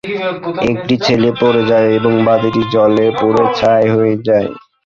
[0.71, 4.47] একটি ছেলে পড়ে যায় এবং বাতিটি জ্বলে পুড়ে ছাই হয়ে যায়।